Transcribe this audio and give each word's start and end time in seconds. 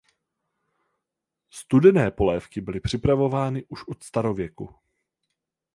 Studené 1.53 2.11
polévky 2.11 2.61
byly 2.61 2.79
připravovány 2.79 3.65
už 3.69 3.87
od 3.87 4.03
starověku. 4.03 4.75